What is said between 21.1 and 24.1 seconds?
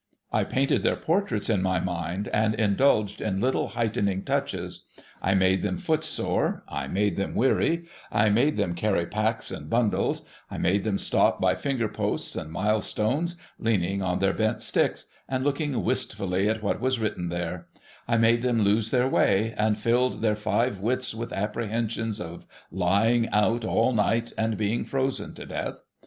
with apprehensions of lying out all